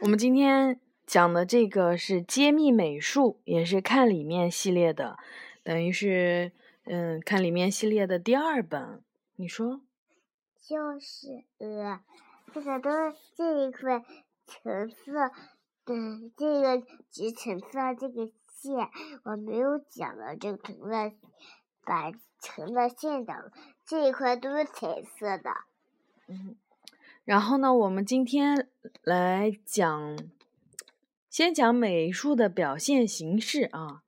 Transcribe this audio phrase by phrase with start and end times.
[0.00, 5.16] 我们今天讲的这个是揭秘美术，也是看里面系列的，
[5.62, 6.52] 等于是
[6.84, 9.02] 嗯看里面系列的第二本。
[9.36, 9.80] 你说？
[10.60, 12.00] 就是呃，
[12.52, 12.90] 这个都
[13.34, 14.04] 这一块
[14.46, 15.12] 橙色
[15.86, 15.94] 的
[16.36, 18.90] 这个橘橙色这个线，
[19.24, 21.10] 我没有讲的，就成了
[21.84, 23.50] 把成了线的
[23.86, 25.50] 这一块都是彩色的。
[26.28, 26.56] 嗯。
[27.26, 28.68] 然后呢，我们今天
[29.02, 30.16] 来讲，
[31.28, 34.02] 先讲美术的表现形式啊。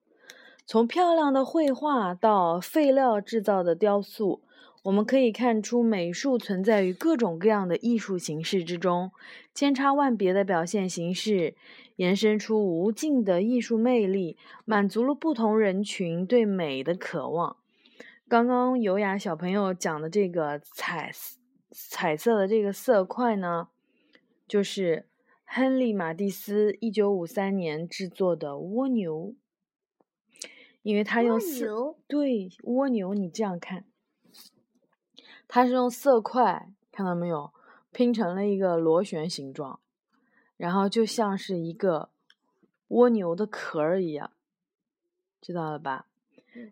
[0.65, 4.41] 从漂亮的绘画到废料制造的雕塑，
[4.85, 9.11] 我们可以看出美术存在于各种各样的艺术形式之中，
[9.53, 11.57] 千差万别的表现形式
[11.97, 17.57] 延伸出无尽的艺术魅力，满足了不同人群对美的渴望。
[18.29, 21.11] 刚刚优雅小朋友讲的这个彩。
[21.89, 23.69] 彩色的这个色块呢，
[24.49, 25.07] 就是
[25.45, 29.35] 亨利·马蒂斯一九五三年制作的蜗牛，
[30.83, 31.97] 因为他用色？
[32.09, 33.85] 对蜗牛，你这样看，
[35.47, 37.53] 它是用色块看到没有？
[37.91, 39.81] 拼成了一个螺旋形状，
[40.57, 42.11] 然后就像是一个
[42.89, 44.33] 蜗牛的壳儿一样，
[45.41, 46.08] 知道了吧？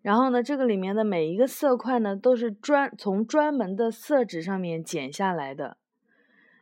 [0.03, 5.77] 然后呢，这个里面的每一个色块呢，都是专从专门的色纸上面剪下来的。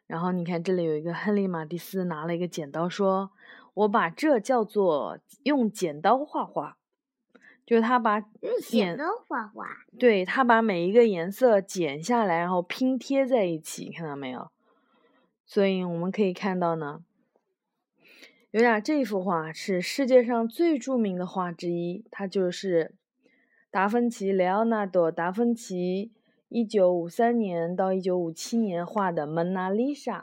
[0.06, 3.30] 然后你看，这里有一个亨利·马蒂斯拿了一个剪刀，说
[3.74, 6.76] ：“我把这叫做用剪刀画画。”
[7.64, 9.66] 就是他把用剪刀画画，
[9.98, 14.50] 对他把每一个颜色剪下来，然后拼贴在一起，看到没有？
[15.46, 17.02] 所以我们可以看到呢，
[18.50, 22.94] 有点这幅画是世界上最著名的画之一，它就是。
[23.74, 26.12] 达芬奇，莱奥纳多·达芬奇，
[26.48, 30.20] 一九五三年到一九五七年画的《蒙娜丽莎》。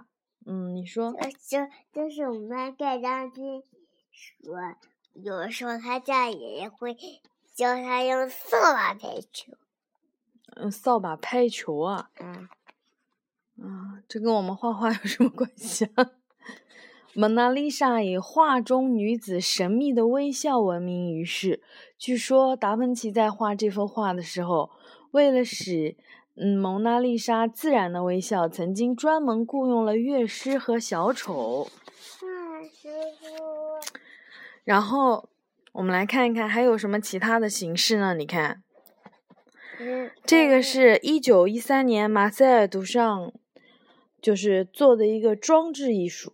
[0.49, 1.11] 嗯，你说？
[1.11, 3.61] 就就是我们盖章君
[4.09, 4.55] 说，
[5.15, 6.95] 有的时候他家爷爷会
[7.53, 9.51] 教他用扫把拍球。
[10.55, 12.09] 嗯，扫把拍球啊？
[12.21, 12.47] 嗯。
[13.61, 16.11] 啊，这跟我们画画有什么关系啊？
[17.13, 21.61] 蒙娜丽莎以画中女子神秘的微笑闻名于世。
[21.97, 24.69] 据说达芬奇在画这幅画的时候，
[25.11, 25.97] 为了使
[26.35, 31.69] 嗯蒙娜丽莎自然的微笑，曾经专门雇佣了乐师和小丑。
[31.99, 32.25] 师
[33.19, 33.91] 傅。
[34.63, 35.27] 然后
[35.73, 38.13] 我们来看一看还有什么其他的形式呢？
[38.13, 38.63] 你看，
[40.25, 43.33] 这个是一九一三年马塞尔图上
[44.21, 46.31] 就是做的一个装置艺术。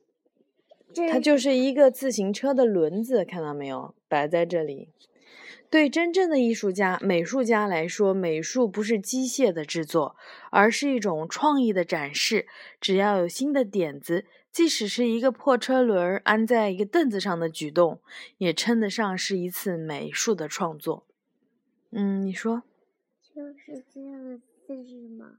[1.10, 3.94] 它就是一个自行车的轮子，看到没有？
[4.08, 4.90] 摆在这里。
[5.70, 10.16] 对真正的艺术家、美术家来说，美术不是机械的制作，
[10.50, 12.48] 而是一种创意的展示。
[12.80, 18.00] 只要有新的点子，即使是一个破车轮安在一个凳子上的举动，
[18.38, 21.06] 也称得上是一次美术的创作。
[21.92, 22.64] 嗯，你说？
[23.36, 25.34] 就是这样的字吗？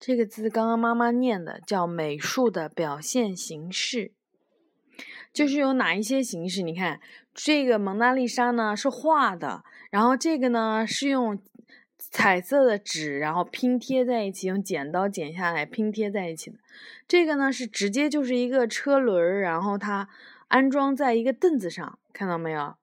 [0.00, 4.12] 这个字刚刚妈妈念的，叫美术的表现形式。
[5.34, 6.62] 就是有哪一些形式？
[6.62, 7.00] 你看，
[7.34, 11.36] 这个蒙娜丽莎呢是画的，然后这个呢是用
[11.98, 16.58] 彩色的纸，然后拼贴在一起，用剪刀剪下来拼贴在一起的。
[17.08, 20.08] 这个呢是直接就是一个车轮，然后它
[20.46, 22.76] 安装在一个凳子上，看到没有？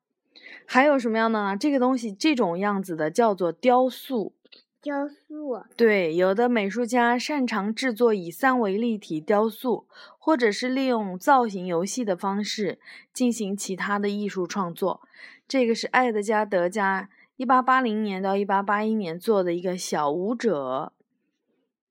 [0.66, 1.56] 还有什么样的呢？
[1.58, 4.34] 这个东西这种样子的叫做雕塑。
[4.82, 9.86] 雕塑对，有的美术家擅长制作以三维立体雕塑，
[10.18, 12.80] 或者是利用造型游戏的方式
[13.14, 15.02] 进行其他的艺术创作。
[15.48, 20.94] 这个是艾德加·德加一八八零年到一八八一年做的一个小舞者，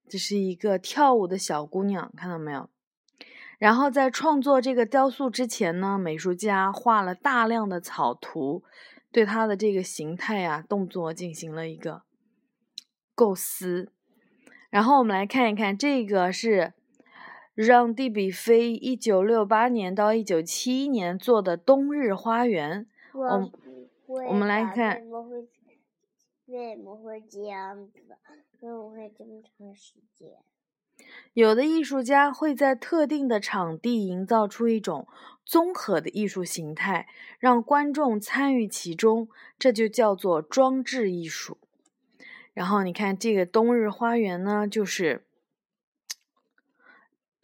[0.08, 2.68] 这是一个跳舞的小姑娘，看到没有？
[3.58, 8.64] 然后在创作这个雕塑之前呢，美术家画了大量的草图，
[9.12, 12.02] 对它的这个形态啊、动作进行了一个。
[13.20, 13.92] 构思，
[14.70, 16.72] 然后我们来看一看，这个是
[17.54, 22.86] 让蒂比菲一九六八年到一九七一年做的冬日花园。
[23.12, 23.52] 我
[24.26, 25.36] 我们来看，为什么会
[26.46, 27.98] 为什么会这样子？
[28.60, 30.30] 为什么会这么长时间？
[31.34, 35.06] 有的艺术家会在特定的场地营造出一种
[35.44, 37.06] 综合的艺术形态，
[37.38, 39.28] 让观众参与其中，
[39.58, 41.58] 这就叫做装置艺术。
[42.60, 45.24] 然后你看这个冬日花园呢，就是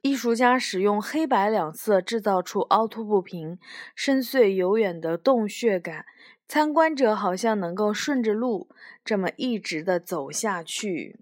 [0.02, 3.58] 艺术家使用黑白两色制造出凹凸不平、
[3.94, 6.04] 深邃悠远的洞穴感，
[6.46, 8.68] 参观者好像能够顺着路
[9.02, 11.18] 这么一直的走下去。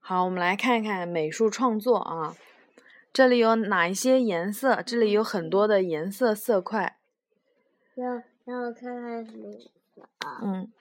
[0.00, 2.34] 好，我们来看看美术创作啊，
[3.12, 4.82] 这里有哪一些颜色？
[4.82, 6.98] 这里有很多的颜色色块。
[7.94, 9.24] 让让我看看
[10.18, 10.40] 啊？
[10.42, 10.72] 嗯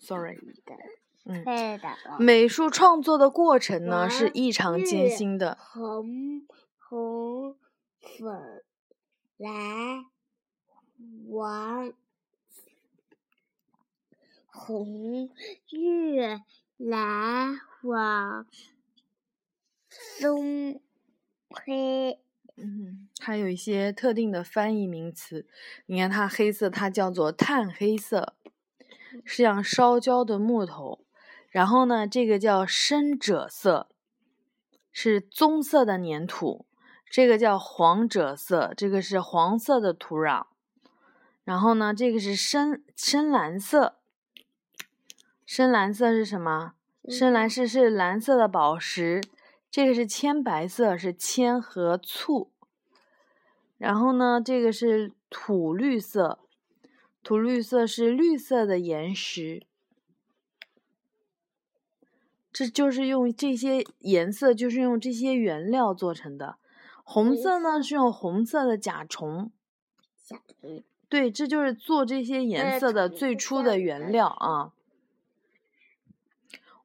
[0.00, 0.38] ，sorry。
[1.26, 1.96] 嗯，对的。
[2.18, 5.56] 美术创作的过程呢是异常艰辛的。
[5.60, 6.46] 红、
[6.78, 7.56] 红、
[8.18, 8.64] 粉、
[9.36, 10.06] 蓝、
[11.30, 11.92] 黄、
[14.46, 15.30] 红、
[15.68, 16.20] 绿、
[16.78, 18.46] 蓝、黄、
[20.18, 20.80] 棕、
[21.50, 22.18] 黑。
[22.56, 25.46] 嗯，还有一些特定的翻译名词。
[25.86, 28.34] 你看它黑色，它叫做碳黑色，
[29.24, 31.04] 是像烧焦的木头。
[31.48, 33.88] 然后呢，这个叫深赭色，
[34.92, 36.66] 是棕色的粘土。
[37.10, 40.44] 这个叫黄赭色，这个是黄色的土壤。
[41.42, 43.96] 然后呢，这个是深深蓝色。
[45.44, 46.74] 深蓝色是什么？
[47.08, 49.20] 深蓝色是蓝色的宝石。
[49.68, 52.52] 这个是铅白色，是铅和醋。
[53.78, 56.38] 然后呢，这个是土绿色，
[57.22, 59.66] 土绿色是绿色的岩石。
[62.52, 66.56] 这就是用这些颜色，就是用这些原料做成的。
[67.04, 69.52] 红色呢是用红色的甲虫。
[70.24, 70.82] 甲虫。
[71.08, 74.72] 对，这就是做这些颜色的最初的原料啊。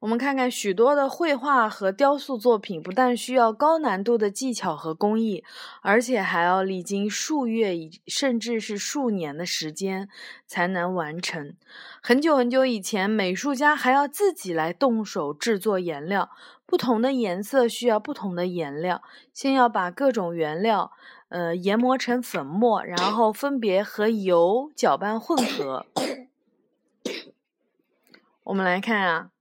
[0.02, 5.44] 我们看看许多的绘画和雕塑作品，不但需要高难度的技巧和工艺，
[5.82, 10.08] 而且还要历经数月以甚至是数年的时间
[10.46, 11.56] 才能完成。
[12.02, 16.30] 很久很久以前，美术家还要自己来动手制作颜料，
[16.66, 19.02] 不同的颜色需要不同的颜料，
[19.34, 20.92] 先要把各种原料，
[21.30, 25.88] 呃，研磨成粉末，然后分别和油搅拌混合。
[28.44, 29.35] 我们来看啊。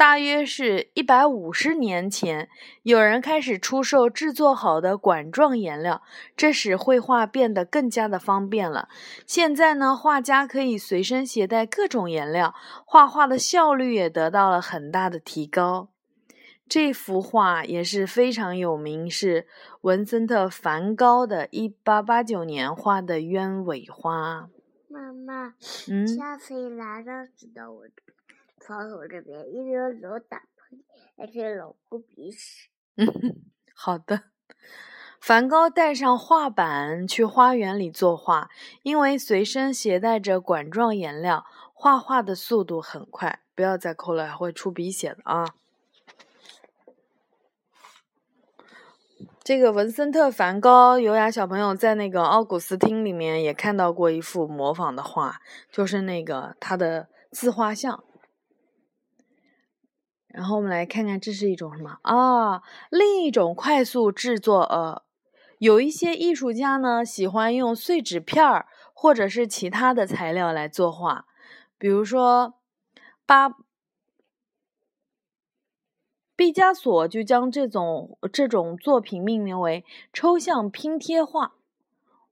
[0.00, 2.48] 大约是一百五十年前，
[2.84, 6.00] 有人开始出售制作好的管状颜料，
[6.34, 8.88] 这使绘画变得更加的方便了。
[9.26, 12.54] 现在呢，画家可以随身携带各种颜料，
[12.86, 15.90] 画画的效率也得到了很大的提高。
[16.66, 19.46] 这幅画也是非常有名，是
[19.82, 24.48] 文森特·梵高的一八八九年画的鸢尾花。
[24.88, 25.52] 妈妈，
[25.90, 27.82] 嗯，下次你来了，知道我。
[28.60, 30.82] 床头这边，因为老打喷嚏，
[31.16, 32.68] 而且老哭鼻屎。
[32.96, 33.06] 嗯，
[33.74, 34.24] 好的。
[35.20, 38.48] 梵高带上画板去花园里作画，
[38.82, 43.40] 因为随身携带着管状颜料，画画的速度很快。
[43.54, 45.44] 不要再抠了，会出鼻血的啊！
[49.42, 58.02] 这个文森特·梵高，优雅小朋友在那个奥古斯汀里面也看到过一幅模仿的画，就是那个他的自画像。
[60.32, 62.62] 然后我们来看看，这是一种什么啊？
[62.90, 65.02] 另一种快速制作，呃，
[65.58, 71.26] 有一些艺术家呢喜欢用碎纸片儿或者是其他的材料来作画，
[71.78, 72.54] 比如说，
[73.26, 73.56] 巴
[76.36, 81.52] 毕加索就将这种这种作品命名为抽象拼贴画。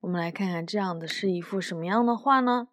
[0.00, 2.68] 我们来看看，这样的是一幅什么样的画呢？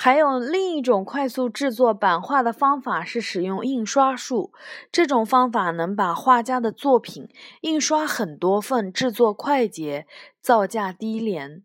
[0.00, 4.52] 还有另一种快速制作版画的方法是使用印刷术。
[4.92, 7.28] 这种方法能把画家的作品
[7.62, 10.06] 印刷很多份，制作快捷，
[10.40, 11.64] 造价低廉。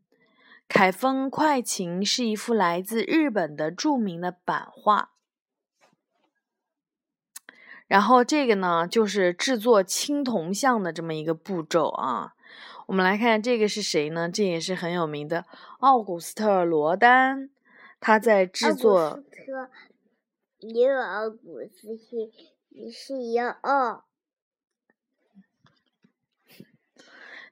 [0.67, 5.11] 凯风快琴是一幅来自日本的著名的版画。
[7.85, 12.33] 然后这个呢，就是制作青铜像的这么一个步骤啊。
[12.87, 14.27] 我们来看这个是谁呢？
[14.27, 15.45] 这也是很有名的
[15.81, 17.51] 奥古斯特·罗丹。
[18.05, 19.23] 他在制作，
[20.59, 22.29] 也有奥古斯是
[22.91, 24.03] 是一样哦。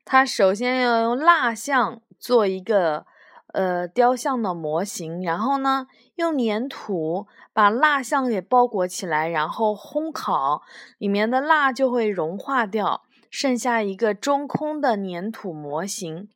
[0.04, 3.06] 他首先要用蜡像做一个
[3.54, 10.64] 呃雕像的模型，然后呢用粘土把蜡像给包裹起来，然后烘烤，
[10.98, 16.30] 里面的蜡就会融化掉，剩下一个中空的粘土模型。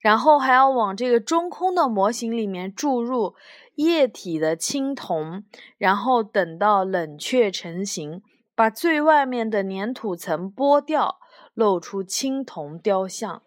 [0.00, 3.34] 然后还要往这个中空的模型里面注入
[3.74, 5.42] 液体的青铜，
[5.76, 8.22] 然后等到冷却成型，
[8.54, 11.18] 把最外面的粘土层剥掉，
[11.52, 13.42] 露出青铜雕像。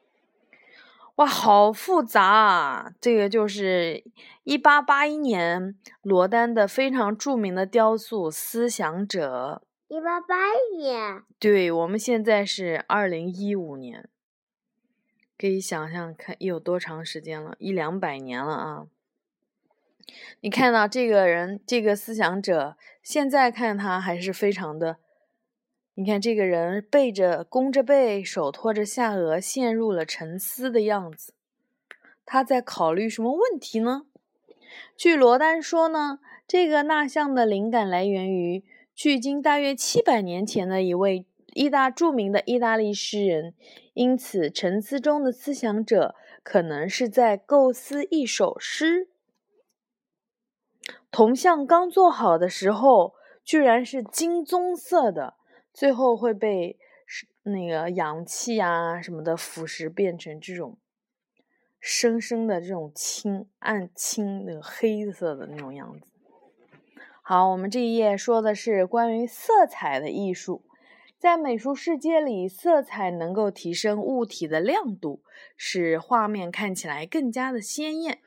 [1.16, 2.92] 哇，好复杂啊！
[3.00, 4.04] 这个就是
[4.44, 9.62] 一八八一年罗丹的非常著名的雕塑《思想者》。
[9.92, 11.22] 一八八一年。
[11.38, 14.08] 对，我们现在是二零一五年。
[15.38, 18.88] 可以想象看有多长时间了，一两百年了啊！
[20.40, 24.96] 你看到这个人，这个思想者，现在看他还是非常的
[25.96, 31.34] 你看这个人背着弓着背，手托着下颚，陷入了沉思的样子。
[32.26, 34.06] 他在考虑什么问题呢？
[34.96, 43.54] 据罗丹说呢，这个蜡像的灵感来源于距今大约七百年前的一位意大著名的意大利诗人，
[43.94, 49.10] 因此沉思中的思想者可能是在构思一首诗。
[51.10, 55.36] 铜像刚做好的时候，居然是金棕色的，
[55.74, 56.78] 最后会被
[57.44, 60.78] 那个氧气啊什么的腐蚀，变成这种
[61.80, 66.11] 深深的这种青暗青的黑色的那种样子。
[67.22, 70.64] 好，我们这一页说的是关于色彩的艺术，
[71.18, 75.22] 在美术世界里，色彩能够提升物体的亮度，
[75.56, 78.20] 使画面看起来更加的鲜艳。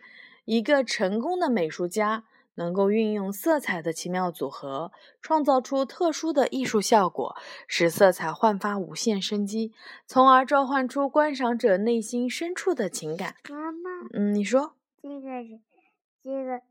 [0.44, 2.24] 一个成功的美术家。
[2.56, 7.34] 能够运用色彩的奇妙组合，创造出特殊的艺术效果，
[7.66, 9.72] 使色彩焕发无限生机，
[10.06, 13.34] 从而召唤出观赏者内心深处的情感。
[13.50, 15.58] 妈妈，嗯，你说这个是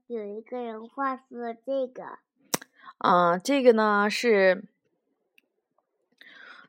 [0.08, 2.20] 这个有一个人画出了这个，
[2.98, 4.66] 啊，这个呢是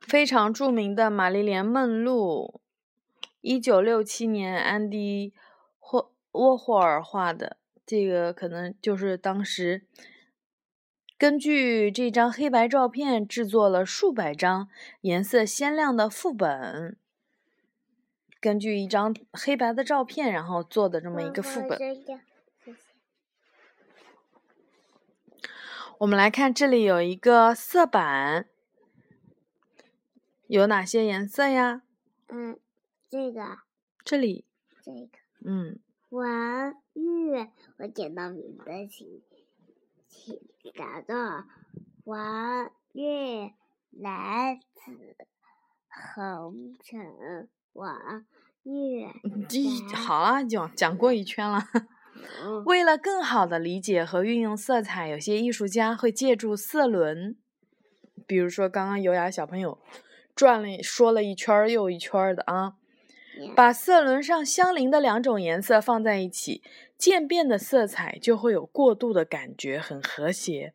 [0.01, 2.61] 非常著名的玛丽莲梦露，
[3.41, 5.33] 一九六七年安迪
[5.79, 7.59] 霍沃霍尔画的。
[7.87, 9.87] 这个可能就是当时
[11.19, 14.69] 根据这张黑白照片制作了数百张
[15.03, 16.97] 颜色鲜亮的副本，
[18.41, 21.79] 根据一张黑白的照片，然后做的这么一个副本。
[26.05, 28.47] 我们来看，这里有一个色板，
[30.49, 31.81] 有哪些颜色呀？
[32.29, 32.61] 嗯，
[33.09, 33.61] 这个。
[34.05, 34.45] 这里。
[34.83, 35.09] 这个。
[35.47, 35.79] 嗯。
[36.11, 39.23] 黄、绿，我捡到你的，请
[40.07, 40.39] 请
[40.77, 41.47] 答到
[42.05, 43.55] 黄、绿、
[43.91, 45.17] 蓝、紫、
[46.15, 48.27] 红、橙、黄、
[48.63, 49.07] 绿。
[49.95, 51.63] 好了，讲讲过一圈了。
[52.65, 57.37] 为了更好的理解和运用色彩，有些艺术家会借助色轮，
[58.27, 59.79] 比如说刚刚优雅小朋友
[60.35, 62.75] 转了说了一圈又一圈的啊。
[63.57, 66.63] 把色轮上相邻的两种颜色放在一起，
[66.97, 70.73] 渐变的色彩就会有过渡的感觉，很和谐；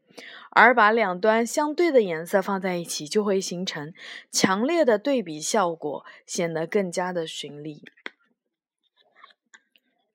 [0.51, 3.93] 而把两端相对的颜色放在一起，就会形成
[4.29, 7.81] 强烈的对比效果，显得更加的绚丽。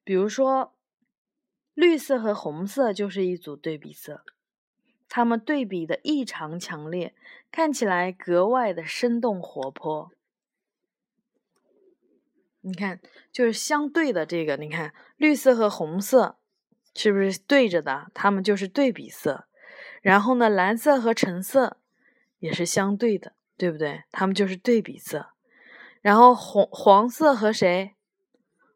[0.04, 0.73] 比如说，
[1.74, 4.22] 绿色和红色就是一组对比色，
[5.08, 7.14] 它们对比的异常强烈，
[7.50, 10.10] 看起来格外的生动活泼。
[12.60, 13.00] 你看，
[13.30, 16.38] 就是相对的这个，你看绿色和红色
[16.94, 18.10] 是不是对着的？
[18.14, 19.46] 它们就是对比色。
[20.00, 21.78] 然后呢，蓝色和橙色
[22.38, 24.04] 也是相对的，对不对？
[24.10, 25.30] 它们就是对比色。
[26.00, 27.94] 然后红黄色和谁？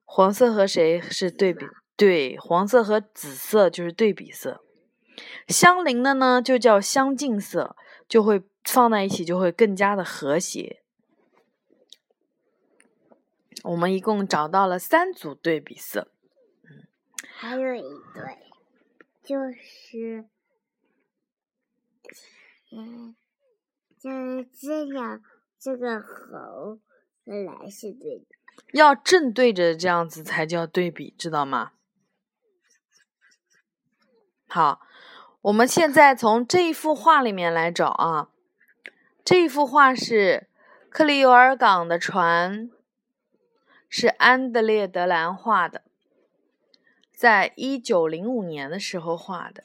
[0.04, 1.64] 黄色和谁是对比？
[1.98, 4.62] 对，黄色和紫色就是对比色。
[5.48, 7.74] 相邻的呢，就叫相近色，
[8.08, 10.80] 就会放在一起，就会更加的和谐。
[13.64, 16.12] 我们一共找到了三组对比色，
[16.62, 16.86] 嗯，
[17.34, 17.82] 还有一
[18.14, 18.38] 对，
[19.24, 20.24] 就是，
[22.70, 23.16] 嗯，
[23.98, 25.20] 就是这样，
[25.58, 26.78] 这个猴
[27.26, 28.26] 和蓝是对的，
[28.72, 31.72] 要正对着这样子才叫对比，知道吗？
[34.48, 34.80] 好，
[35.42, 38.30] 我们现在从这一幅画里面来找啊，
[39.24, 40.48] 这一幅画是
[40.90, 42.70] 克里尤尔港的船。
[43.90, 45.80] 是安德烈·德兰画的，
[47.10, 49.64] 在一九零五年的时候画的。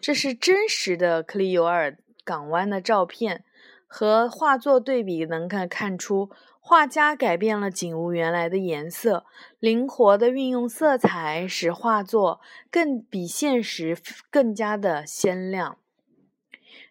[0.00, 3.44] 这是真实的克里尤尔港湾的照片，
[3.86, 6.30] 和画作对比，能看看出
[6.64, 9.26] 画家改变了景物原来的颜色，
[9.58, 12.40] 灵活的运用色彩，使画作
[12.70, 13.98] 更比现实
[14.30, 15.76] 更加的鲜亮。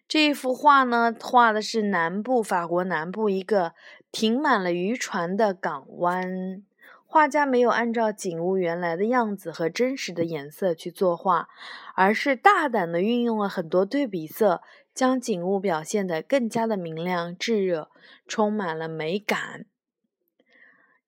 [0.06, 3.72] 这一幅画呢，画的是南部法国南部一个。
[4.12, 6.62] 停满了渔船的港湾，
[7.06, 11.48] 画家没有按照景物原来的样子和真实的颜色去作画，
[11.94, 14.60] 而是大胆地运用了很多对比色，
[14.94, 17.88] 将景物表现得更加的明亮、炙热，
[18.26, 19.66] 充满了美感。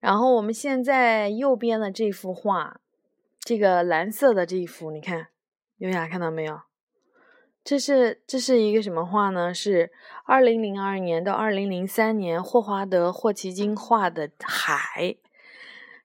[0.01, 2.81] 然后我们现在右边的这幅画，
[3.41, 5.29] 这个蓝色的这一幅，你看，
[5.79, 6.61] 优雅看到没有？
[7.63, 9.55] 这是这是一个什么画呢？
[9.55, 9.91] 是
[10.25, 15.17] 二零零二年到二零零三年霍华德·霍奇金画的海。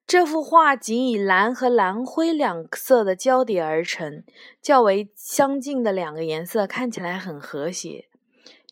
[0.10, 4.24] 这幅画仅以蓝和蓝灰两色的交叠而成，
[4.60, 8.10] 较为相近的两个颜色看起来很和谐。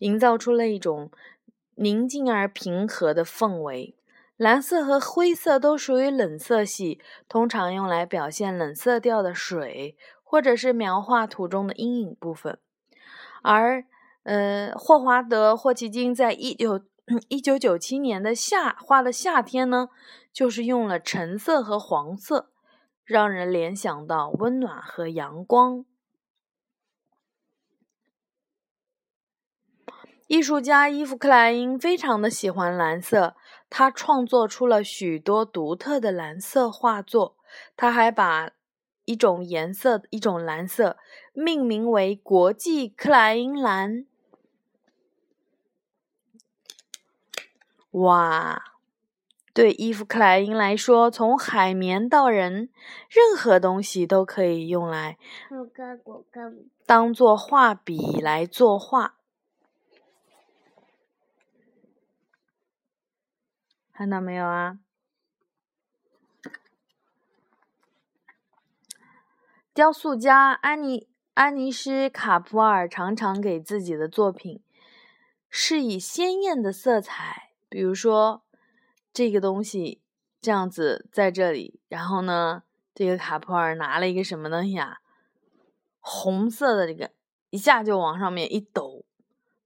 [0.00, 1.12] 营造出了一种
[1.76, 3.94] 宁静而平和的氛围。
[4.36, 12.58] 蓝色和灰色都属于冷色系，通常用来表现冷色调的水，或者是描画图中的阴影部分。
[13.42, 13.84] 而，
[14.24, 16.80] 呃，霍华德·霍奇金在一九
[17.28, 19.88] 一九九七年的夏画的夏天呢，
[20.32, 22.50] 就是用了橙色和黄色，
[23.04, 25.84] 让人联想到温暖和阳光。
[30.26, 33.34] 艺术家伊夫·克莱因非常的喜欢蓝色，
[33.70, 37.36] 他创作出了许多独特的蓝色画作。
[37.74, 38.50] 他还把
[39.06, 40.98] 一种颜色、一种蓝色
[41.32, 44.04] 命名为“国际克莱因蓝”。
[47.92, 48.62] 哇，
[49.52, 52.70] 对伊夫·克莱因来说，从海绵到人，
[53.08, 55.18] 任何东西都可以用来
[56.86, 59.16] 当做画笔来作画。
[63.92, 64.78] 看到没有啊？
[69.74, 74.60] 雕塑家安妮安妮斯卡普尔常常给自己的作品
[75.48, 78.42] 是以鲜艳的色彩，比如说
[79.12, 80.00] 这个东西
[80.40, 82.62] 这样子在这里，然后呢，
[82.94, 85.00] 这个卡普尔拿了一个什么东西啊？
[86.00, 87.10] 红色的这个，
[87.50, 89.04] 一下就往上面一抖，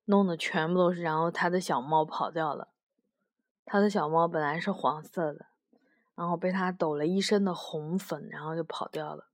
[0.07, 2.69] 弄得全部都是，然后他的小猫跑掉了。
[3.65, 5.47] 他的小猫本来是黄色的，
[6.17, 9.29] 然后被他抖了一身的红粉，然后就跑掉了。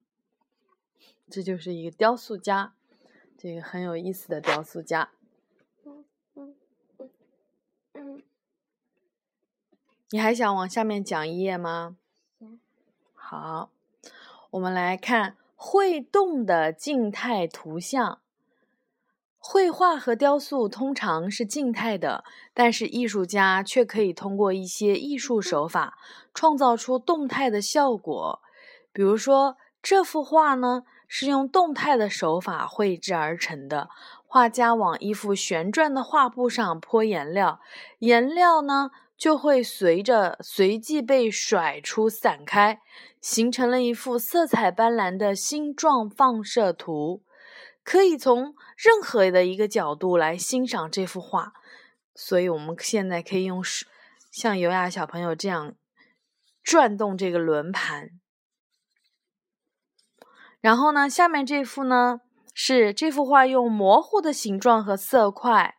[1.31, 2.75] 这就是一个雕塑家，
[3.39, 5.11] 这个很有意思的雕塑家。
[10.11, 11.97] 你还想往下面讲一页吗？
[13.15, 13.69] 好，
[14.53, 18.21] 我们来看会动的静态图像。
[19.39, 22.25] 绘画和雕塑通常是静态的，
[22.55, 25.99] 但是艺术家却可以通过一些艺术手法
[26.33, 28.41] 创造出动态的效果。
[28.93, 33.91] 比如说，这幅画呢是用动态的手法绘制而成的。
[34.27, 37.61] 画家往一幅旋转的画布上泼颜料，
[38.01, 42.81] 颜料呢就会随着随即被甩出、散开，
[43.21, 47.25] 形成了一幅色彩斑斓的星状放射图。
[47.83, 51.53] 可以从任何的一个角度来欣赏这幅画，
[52.15, 53.63] 所以我们现在可以用
[54.31, 55.75] 像尤雅小朋友这样
[56.63, 58.11] 转动这个轮盘。
[60.61, 62.21] 然后呢，下面这幅呢
[62.53, 65.77] 是这幅画用模糊的形状和色块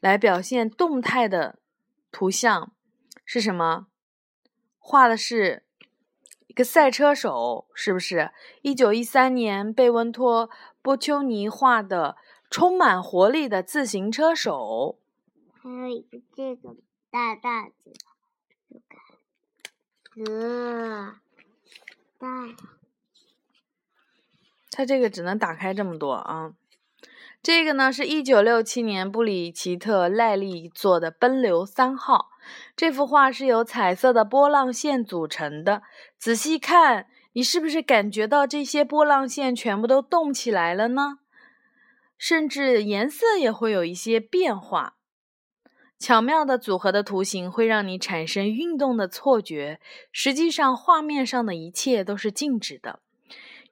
[0.00, 1.60] 来表现动态的
[2.10, 2.72] 图像，
[3.34, 3.86] 是什么？
[4.78, 5.64] 画的是
[6.48, 8.30] 一个赛车手，是不是？
[8.60, 10.50] 一九一三年，贝温托。
[10.82, 12.18] 波丘尼画的
[12.50, 14.98] 充满活力的自行车手，
[15.62, 16.76] 还有一个这个
[17.10, 17.72] 大大的，
[20.30, 21.14] 呃，
[22.18, 22.28] 大，
[24.70, 26.52] 它这个只能打开这么多啊。
[27.42, 32.31] 这个呢是一九六七年布里奇特赖利做的《奔流三号》，
[32.76, 35.82] 这幅画是由彩色的波浪线组成的，
[36.18, 37.06] 仔细看。
[37.34, 41.20] 你是不是感觉到这些波浪线全部都动起来了呢？
[42.18, 44.96] 甚至颜色也会有一些变化。
[45.98, 49.80] 巧妙的组合的图形会让你产生运动的错觉，
[50.12, 53.00] 实际上画面上的一切都是静止的。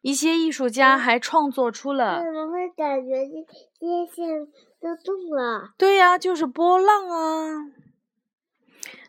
[0.00, 2.24] 一些艺术家还创作出了……
[2.24, 3.46] 怎么会感觉这
[3.78, 4.46] 这些线
[4.80, 5.74] 都动了？
[5.76, 7.66] 对呀，就是波浪啊！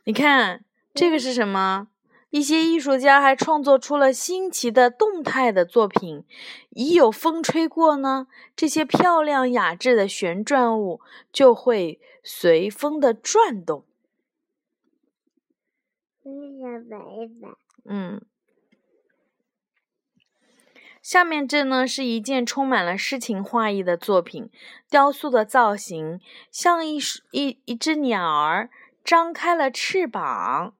[0.03, 1.87] 你看这个是什么？
[2.31, 6.23] 一些艺术家还创作出了新奇的动态的作品。
[6.69, 11.01] 一有风吹过呢，这些漂亮雅致的旋转物
[11.33, 13.85] 就会随风的转动。
[17.83, 18.21] 嗯，
[21.01, 24.49] 下面这呢是一件充满了诗情画意的作品。
[24.89, 26.97] 雕塑的造型像一
[27.31, 28.69] 一一只鸟儿
[29.03, 30.75] 张开了翅膀。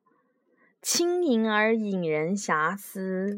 [0.82, 3.38] 轻盈而引人遐思。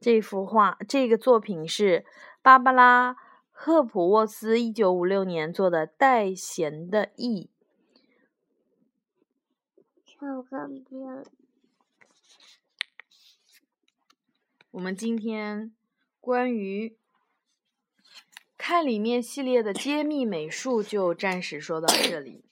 [0.00, 2.06] 这幅画，这个作品是
[2.40, 3.14] 芭芭拉·
[3.50, 7.50] 赫普沃斯一九五六年做的《带弦的翼》。
[10.20, 11.24] 看看片。
[14.70, 15.74] 我们今天
[16.20, 16.96] 关于
[18.56, 22.47] 看里面系列的揭秘美术就暂时说到这里。